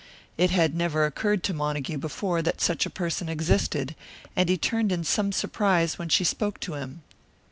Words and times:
It 0.35 0.49
had 0.49 0.73
never 0.73 1.05
occurred 1.05 1.43
to 1.43 1.53
Montague 1.53 1.99
before 1.99 2.41
that 2.41 2.59
such 2.59 2.87
a 2.87 2.89
person 2.89 3.29
existed; 3.29 3.93
and 4.35 4.49
he 4.49 4.57
turned 4.57 4.91
in 4.91 5.03
some 5.03 5.31
surprise 5.31 5.99
when 5.99 6.09
she 6.09 6.23
spoke 6.23 6.59
to 6.61 6.73
him. 6.73 7.03